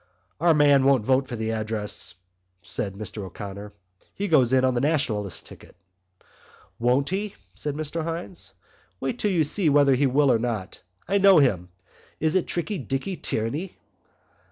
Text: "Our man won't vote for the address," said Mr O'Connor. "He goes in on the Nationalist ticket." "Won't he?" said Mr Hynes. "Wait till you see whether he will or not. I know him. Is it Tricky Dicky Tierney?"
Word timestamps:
"Our 0.39 0.55
man 0.55 0.83
won't 0.83 1.05
vote 1.05 1.27
for 1.27 1.35
the 1.35 1.51
address," 1.51 2.15
said 2.63 2.95
Mr 2.95 3.21
O'Connor. 3.21 3.71
"He 4.15 4.27
goes 4.27 4.51
in 4.51 4.65
on 4.65 4.73
the 4.73 4.81
Nationalist 4.81 5.45
ticket." 5.45 5.75
"Won't 6.79 7.09
he?" 7.09 7.35
said 7.53 7.75
Mr 7.75 8.03
Hynes. 8.03 8.51
"Wait 8.99 9.19
till 9.19 9.29
you 9.29 9.43
see 9.43 9.69
whether 9.69 9.93
he 9.93 10.07
will 10.07 10.31
or 10.31 10.39
not. 10.39 10.81
I 11.07 11.19
know 11.19 11.37
him. 11.37 11.69
Is 12.19 12.35
it 12.35 12.47
Tricky 12.47 12.79
Dicky 12.79 13.15
Tierney?" 13.15 13.77